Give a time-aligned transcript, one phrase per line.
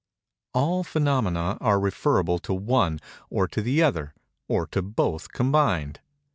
[0.59, 4.15] _All phænomena are referable to one, or to the other,
[4.47, 5.99] or to both combined.